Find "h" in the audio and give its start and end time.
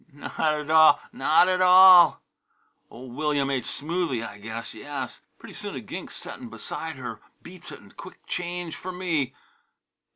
3.51-3.67